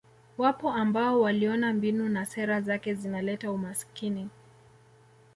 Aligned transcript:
Wapo 0.37 0.71
ambao 0.71 1.21
waliona 1.21 1.73
mbinu 1.73 2.09
na 2.09 2.25
sera 2.25 2.61
zake 2.61 2.93
zinaleta 2.93 3.51
umasikini 3.51 4.29